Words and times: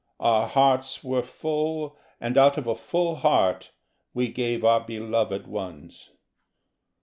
Our 0.19 0.47
hearts 0.47 1.03
were 1.03 1.21
full, 1.21 1.95
and 2.19 2.35
out 2.35 2.57
of 2.57 2.65
a 2.65 2.73
full 2.73 3.17
heart 3.17 3.71
We 4.15 4.29
gave 4.29 4.65
our 4.65 4.81
beloved 4.83 5.45
ones. 5.45 6.09